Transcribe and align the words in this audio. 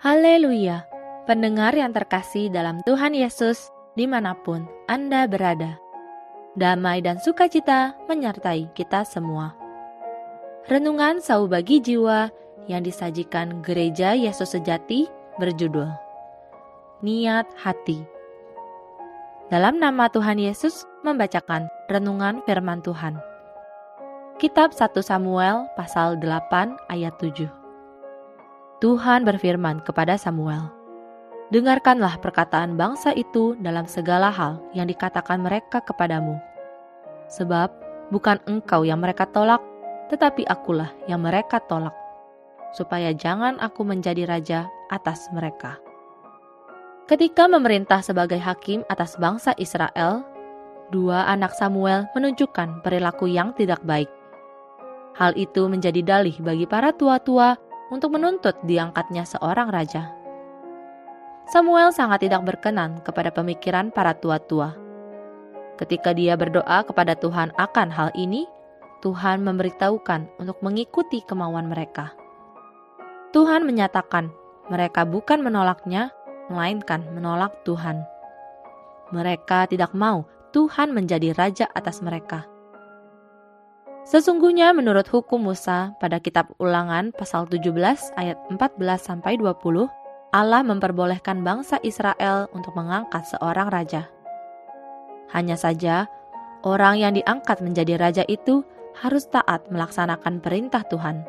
Haleluya! 0.00 0.88
Pendengar 1.28 1.76
yang 1.76 1.92
terkasih 1.92 2.48
dalam 2.48 2.80
Tuhan 2.88 3.12
Yesus, 3.12 3.68
di 3.92 4.08
mana 4.08 4.32
pun 4.32 4.64
Anda 4.88 5.28
berada. 5.28 5.76
Damai 6.56 7.04
dan 7.04 7.20
sukacita 7.20 7.92
menyertai 8.08 8.72
kita 8.72 9.04
semua. 9.04 9.52
Renungan 10.72 11.20
Sau 11.20 11.44
Bagi 11.44 11.84
Jiwa 11.84 12.32
yang 12.64 12.80
disajikan 12.80 13.60
Gereja 13.60 14.16
Yesus 14.16 14.56
Sejati 14.56 15.04
berjudul 15.36 15.92
Niat 17.04 17.52
Hati. 17.60 18.00
Dalam 19.52 19.76
nama 19.76 20.08
Tuhan 20.08 20.40
Yesus 20.40 20.88
membacakan 21.04 21.68
renungan 21.92 22.40
firman 22.48 22.80
Tuhan. 22.80 23.20
Kitab 24.40 24.72
1 24.72 24.96
Samuel 25.04 25.68
pasal 25.76 26.16
8 26.16 26.88
ayat 26.88 27.12
7. 27.20 27.59
Tuhan 28.80 29.28
berfirman 29.28 29.84
kepada 29.84 30.16
Samuel, 30.16 30.72
Dengarkanlah 31.52 32.16
perkataan 32.16 32.80
bangsa 32.80 33.12
itu 33.12 33.52
dalam 33.60 33.84
segala 33.84 34.32
hal 34.32 34.56
yang 34.72 34.88
dikatakan 34.88 35.36
mereka 35.36 35.84
kepadamu. 35.84 36.40
Sebab 37.28 37.68
bukan 38.08 38.40
engkau 38.48 38.88
yang 38.88 39.04
mereka 39.04 39.28
tolak, 39.28 39.60
tetapi 40.08 40.48
akulah 40.48 40.88
yang 41.12 41.20
mereka 41.20 41.60
tolak, 41.60 41.92
supaya 42.72 43.12
jangan 43.12 43.60
aku 43.60 43.84
menjadi 43.84 44.24
raja 44.24 44.60
atas 44.88 45.28
mereka. 45.36 45.76
Ketika 47.04 47.52
memerintah 47.52 48.00
sebagai 48.00 48.40
hakim 48.40 48.80
atas 48.88 49.20
bangsa 49.20 49.52
Israel, 49.60 50.24
dua 50.88 51.28
anak 51.28 51.52
Samuel 51.52 52.08
menunjukkan 52.16 52.80
perilaku 52.80 53.28
yang 53.28 53.52
tidak 53.60 53.84
baik. 53.84 54.08
Hal 55.20 55.36
itu 55.36 55.68
menjadi 55.68 56.00
dalih 56.00 56.38
bagi 56.40 56.64
para 56.64 56.96
tua-tua 56.96 57.60
untuk 57.90 58.14
menuntut 58.14 58.56
diangkatnya 58.64 59.26
seorang 59.26 59.68
raja. 59.68 60.14
Samuel 61.50 61.90
sangat 61.90 62.22
tidak 62.22 62.46
berkenan 62.46 63.02
kepada 63.02 63.34
pemikiran 63.34 63.90
para 63.90 64.14
tua-tua. 64.14 64.78
Ketika 65.74 66.14
dia 66.14 66.38
berdoa 66.38 66.86
kepada 66.86 67.18
Tuhan 67.18 67.50
akan 67.58 67.88
hal 67.90 68.14
ini, 68.14 68.46
Tuhan 69.02 69.42
memberitahukan 69.42 70.38
untuk 70.38 70.62
mengikuti 70.62 71.24
kemauan 71.26 71.66
mereka. 71.66 72.14
Tuhan 73.34 73.66
menyatakan 73.66 74.30
mereka 74.70 75.02
bukan 75.02 75.42
menolaknya, 75.42 76.14
melainkan 76.46 77.02
menolak 77.10 77.50
Tuhan. 77.66 78.06
Mereka 79.10 79.66
tidak 79.74 79.90
mau 79.90 80.28
Tuhan 80.54 80.94
menjadi 80.94 81.34
raja 81.34 81.66
atas 81.74 81.98
mereka. 81.98 82.46
Sesungguhnya 84.00 84.72
menurut 84.72 85.04
hukum 85.12 85.52
Musa 85.52 85.92
pada 86.00 86.16
kitab 86.16 86.48
Ulangan 86.56 87.12
pasal 87.12 87.44
17 87.44 87.68
ayat 88.16 88.40
14 88.48 88.80
sampai 88.96 89.36
20, 89.36 89.92
Allah 90.32 90.62
memperbolehkan 90.64 91.44
bangsa 91.44 91.76
Israel 91.84 92.48
untuk 92.56 92.72
mengangkat 92.72 93.28
seorang 93.28 93.68
raja. 93.68 94.08
Hanya 95.36 95.60
saja, 95.60 96.08
orang 96.64 96.96
yang 96.96 97.12
diangkat 97.12 97.60
menjadi 97.60 98.00
raja 98.00 98.24
itu 98.24 98.64
harus 99.04 99.28
taat 99.28 99.68
melaksanakan 99.68 100.40
perintah 100.40 100.80
Tuhan. 100.88 101.22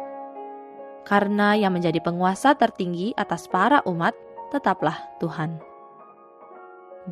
Karena 1.04 1.60
yang 1.60 1.76
menjadi 1.76 2.00
penguasa 2.00 2.56
tertinggi 2.56 3.12
atas 3.20 3.52
para 3.52 3.84
umat 3.84 4.16
tetaplah 4.48 4.96
Tuhan. 5.20 5.60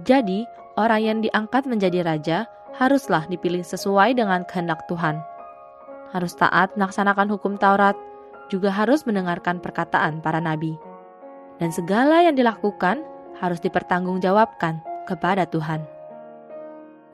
Jadi, 0.08 0.48
orang 0.80 1.02
yang 1.04 1.20
diangkat 1.20 1.68
menjadi 1.68 2.06
raja 2.06 2.48
haruslah 2.80 3.28
dipilih 3.28 3.66
sesuai 3.66 4.16
dengan 4.16 4.46
kehendak 4.48 4.86
Tuhan 4.88 5.20
harus 6.14 6.34
taat 6.38 6.74
melaksanakan 6.76 7.30
hukum 7.30 7.56
Taurat, 7.58 7.96
juga 8.50 8.74
harus 8.74 9.06
mendengarkan 9.06 9.62
perkataan 9.62 10.20
para 10.20 10.42
nabi. 10.42 10.76
Dan 11.62 11.70
segala 11.70 12.26
yang 12.26 12.34
dilakukan 12.34 13.06
harus 13.38 13.62
dipertanggungjawabkan 13.62 14.82
kepada 15.06 15.46
Tuhan. 15.48 15.86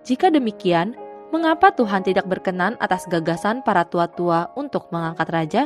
Jika 0.06 0.30
demikian, 0.30 0.94
mengapa 1.34 1.74
Tuhan 1.74 2.06
tidak 2.06 2.30
berkenan 2.30 2.78
atas 2.78 3.10
gagasan 3.10 3.66
para 3.66 3.84
tua-tua 3.90 4.54
untuk 4.54 4.88
mengangkat 4.94 5.28
raja? 5.34 5.64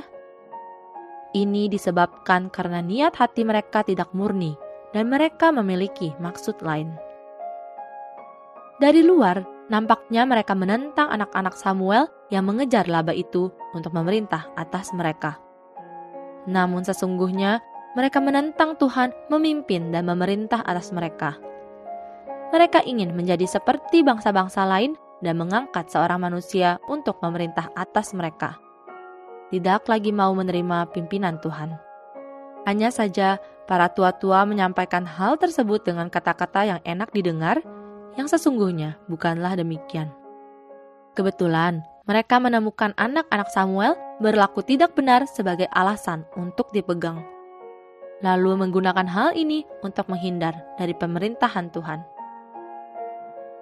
Ini 1.36 1.70
disebabkan 1.70 2.50
karena 2.50 2.82
niat 2.82 3.14
hati 3.14 3.46
mereka 3.46 3.86
tidak 3.86 4.10
murni 4.18 4.58
dan 4.96 5.12
mereka 5.12 5.54
memiliki 5.54 6.16
maksud 6.18 6.58
lain. 6.66 6.90
Dari 8.80 9.04
luar, 9.04 9.44
nampaknya 9.70 10.26
mereka 10.26 10.58
menentang 10.58 11.08
anak-anak 11.14 11.56
Samuel 11.56 12.10
yang 12.34 12.46
mengejar 12.46 12.90
laba 12.90 13.14
itu 13.14 13.54
untuk 13.78 13.94
memerintah 13.94 14.50
atas 14.58 14.92
mereka. 14.92 15.38
Namun 16.50 16.82
sesungguhnya 16.82 17.62
mereka 17.94 18.18
menentang 18.22 18.78
Tuhan 18.78 19.14
memimpin 19.30 19.94
dan 19.94 20.10
memerintah 20.10 20.66
atas 20.66 20.90
mereka. 20.90 21.38
Mereka 22.50 22.82
ingin 22.90 23.14
menjadi 23.14 23.46
seperti 23.46 24.02
bangsa-bangsa 24.02 24.66
lain 24.66 24.98
dan 25.22 25.38
mengangkat 25.38 25.86
seorang 25.94 26.18
manusia 26.22 26.82
untuk 26.90 27.22
memerintah 27.22 27.70
atas 27.78 28.18
mereka. 28.18 28.58
Tidak 29.54 29.86
lagi 29.86 30.10
mau 30.10 30.34
menerima 30.34 30.90
pimpinan 30.94 31.38
Tuhan. 31.42 31.78
Hanya 32.66 32.90
saja 32.94 33.38
para 33.70 33.90
tua-tua 33.90 34.46
menyampaikan 34.46 35.06
hal 35.06 35.38
tersebut 35.38 35.86
dengan 35.86 36.10
kata-kata 36.10 36.66
yang 36.66 36.80
enak 36.86 37.10
didengar 37.14 37.62
yang 38.16 38.26
sesungguhnya 38.32 38.98
bukanlah 39.12 39.54
demikian. 39.60 40.10
Kebetulan, 41.14 41.84
mereka 42.08 42.40
menemukan 42.40 42.96
anak-anak 42.98 43.52
Samuel 43.54 43.94
berlaku 44.18 44.66
tidak 44.66 44.96
benar 44.96 45.28
sebagai 45.30 45.68
alasan 45.76 46.26
untuk 46.34 46.72
dipegang. 46.74 47.22
Lalu 48.26 48.66
menggunakan 48.66 49.06
hal 49.06 49.30
ini 49.36 49.68
untuk 49.86 50.10
menghindar 50.10 50.58
dari 50.80 50.96
pemerintahan 50.96 51.70
Tuhan. 51.70 52.02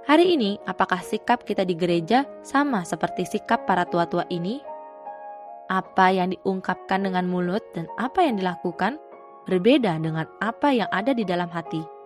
Hari 0.08 0.38
ini, 0.40 0.56
apakah 0.64 1.04
sikap 1.04 1.44
kita 1.44 1.68
di 1.68 1.76
gereja 1.76 2.24
sama 2.40 2.88
seperti 2.88 3.28
sikap 3.28 3.68
para 3.68 3.84
tua-tua 3.84 4.24
ini? 4.32 4.64
Apa 5.68 6.16
yang 6.16 6.32
diungkapkan 6.32 7.04
dengan 7.04 7.28
mulut 7.28 7.60
dan 7.76 7.92
apa 8.00 8.24
yang 8.24 8.40
dilakukan 8.40 8.96
berbeda 9.50 10.00
dengan 10.00 10.24
apa 10.40 10.72
yang 10.72 10.88
ada 10.96 11.12
di 11.12 11.28
dalam 11.28 11.52
hati 11.52 11.97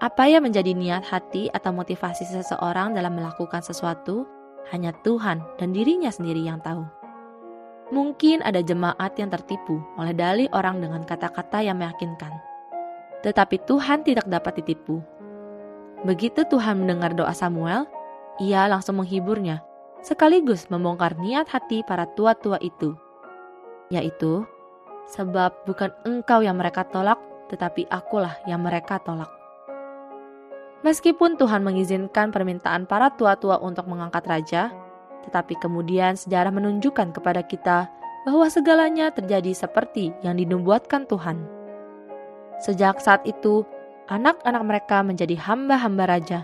apa 0.00 0.24
yang 0.24 0.48
menjadi 0.48 0.72
niat 0.72 1.04
hati 1.04 1.52
atau 1.52 1.76
motivasi 1.76 2.24
seseorang 2.24 2.96
dalam 2.96 3.20
melakukan 3.20 3.60
sesuatu, 3.60 4.24
hanya 4.72 4.96
Tuhan 5.04 5.44
dan 5.60 5.76
dirinya 5.76 6.08
sendiri 6.08 6.40
yang 6.40 6.56
tahu. 6.64 6.88
Mungkin 7.92 8.40
ada 8.40 8.64
jemaat 8.64 9.12
yang 9.20 9.28
tertipu 9.28 9.76
oleh 10.00 10.16
dalih 10.16 10.48
orang 10.56 10.80
dengan 10.80 11.04
kata-kata 11.04 11.60
yang 11.60 11.76
meyakinkan. 11.76 12.32
Tetapi 13.20 13.60
Tuhan 13.68 14.00
tidak 14.00 14.24
dapat 14.24 14.64
ditipu. 14.64 15.04
Begitu 16.08 16.48
Tuhan 16.48 16.80
mendengar 16.80 17.12
doa 17.12 17.36
Samuel, 17.36 17.84
ia 18.40 18.64
langsung 18.72 19.04
menghiburnya, 19.04 19.60
sekaligus 20.00 20.64
membongkar 20.72 21.20
niat 21.20 21.44
hati 21.52 21.84
para 21.84 22.08
tua-tua 22.16 22.56
itu. 22.64 22.96
Yaitu, 23.92 24.48
sebab 25.12 25.52
bukan 25.68 25.92
engkau 26.08 26.40
yang 26.40 26.56
mereka 26.56 26.88
tolak, 26.88 27.20
tetapi 27.52 27.84
akulah 27.92 28.40
yang 28.48 28.64
mereka 28.64 28.96
tolak. 29.02 29.39
Meskipun 30.80 31.36
Tuhan 31.36 31.60
mengizinkan 31.60 32.32
permintaan 32.32 32.88
para 32.88 33.12
tua-tua 33.12 33.60
untuk 33.60 33.84
mengangkat 33.84 34.24
raja, 34.24 34.72
tetapi 35.28 35.60
kemudian 35.60 36.16
sejarah 36.16 36.48
menunjukkan 36.48 37.12
kepada 37.12 37.44
kita 37.44 37.92
bahwa 38.24 38.48
segalanya 38.48 39.12
terjadi 39.12 39.52
seperti 39.52 40.12
yang 40.24 40.40
dinubuatkan 40.40 41.04
Tuhan. 41.04 41.44
Sejak 42.64 43.00
saat 43.00 43.24
itu, 43.28 43.64
anak-anak 44.08 44.62
mereka 44.64 45.04
menjadi 45.04 45.36
hamba-hamba 45.36 46.04
raja. 46.08 46.40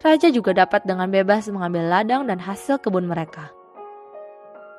Raja 0.00 0.28
juga 0.28 0.52
dapat 0.52 0.84
dengan 0.84 1.08
bebas 1.08 1.48
mengambil 1.48 1.88
ladang 1.88 2.28
dan 2.28 2.36
hasil 2.40 2.80
kebun 2.80 3.08
mereka. 3.08 3.52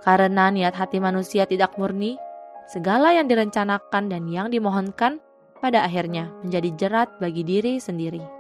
Karena 0.06 0.54
niat 0.54 0.78
hati 0.78 1.02
manusia 1.02 1.50
tidak 1.50 1.74
murni, 1.78 2.22
segala 2.70 3.14
yang 3.18 3.26
direncanakan 3.26 4.14
dan 4.14 4.30
yang 4.30 4.54
dimohonkan 4.54 5.18
pada 5.58 5.82
akhirnya 5.82 6.30
menjadi 6.46 6.70
jerat 6.78 7.10
bagi 7.18 7.42
diri 7.42 7.82
sendiri. 7.82 8.37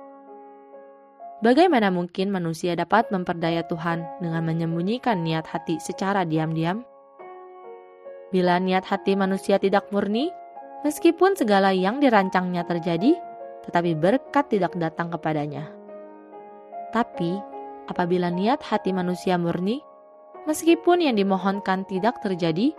Bagaimana 1.37 1.93
mungkin 1.93 2.33
manusia 2.33 2.73
dapat 2.73 3.13
memperdaya 3.13 3.61
Tuhan 3.69 4.01
dengan 4.17 4.41
menyembunyikan 4.41 5.21
niat 5.21 5.45
hati 5.45 5.77
secara 5.77 6.25
diam-diam? 6.25 6.81
Bila 8.33 8.57
niat 8.57 8.81
hati 8.89 9.13
manusia 9.13 9.61
tidak 9.61 9.85
murni, 9.93 10.33
meskipun 10.81 11.37
segala 11.37 11.77
yang 11.77 12.01
dirancangnya 12.01 12.65
terjadi, 12.65 13.13
tetapi 13.69 13.93
berkat 13.93 14.49
tidak 14.49 14.73
datang 14.81 15.13
kepadanya. 15.13 15.69
Tapi, 16.89 17.37
apabila 17.85 18.33
niat 18.33 18.65
hati 18.65 18.89
manusia 18.89 19.37
murni, 19.37 19.85
meskipun 20.49 21.05
yang 21.05 21.21
dimohonkan 21.21 21.85
tidak 21.85 22.17
terjadi, 22.25 22.73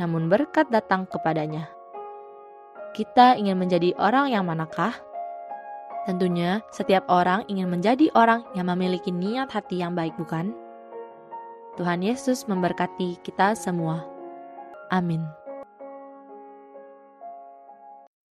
namun 0.00 0.32
berkat 0.32 0.72
datang 0.72 1.04
kepadanya. 1.04 1.68
Kita 2.96 3.36
ingin 3.36 3.60
menjadi 3.60 3.92
orang 4.00 4.32
yang 4.32 4.48
manakah? 4.48 5.09
Tentunya, 6.08 6.64
setiap 6.72 7.04
orang 7.12 7.44
ingin 7.48 7.68
menjadi 7.68 8.08
orang 8.16 8.44
yang 8.56 8.72
memiliki 8.72 9.12
niat 9.12 9.52
hati 9.52 9.84
yang 9.84 9.92
baik, 9.92 10.16
bukan? 10.16 10.56
Tuhan 11.76 12.00
Yesus 12.04 12.48
memberkati 12.48 13.20
kita 13.20 13.52
semua. 13.56 14.04
Amin. 14.90 15.22